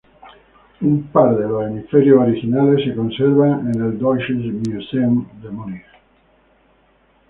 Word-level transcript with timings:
Un 0.81 0.95
par 1.13 1.35
de 1.37 1.41
los 1.47 1.63
hemisferios 1.63 2.19
originales 2.21 2.83
se 2.83 2.95
conservan 2.95 3.71
en 3.71 3.83
el 3.85 3.99
Deutsches 3.99 4.51
Museum 4.51 5.27
de 5.43 5.49
Múnich. 5.51 5.85